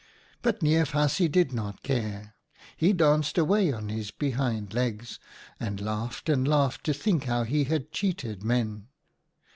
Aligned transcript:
"But 0.41 0.63
Neef 0.63 0.93
Haasje 0.93 1.31
did 1.31 1.53
not 1.53 1.83
care. 1.83 2.33
He 2.75 2.91
danced 2.91 3.37
away 3.37 3.71
on 3.71 3.89
his 3.89 4.09
behind 4.09 4.73
legs, 4.73 5.19
and 5.59 5.79
laughed 5.79 6.27
and 6.27 6.47
laughed 6.47 6.83
to 6.85 6.93
think 6.95 7.25
how 7.25 7.43
he 7.43 7.65
had 7.65 7.91
cheated 7.91 8.41
Men. 8.43 8.87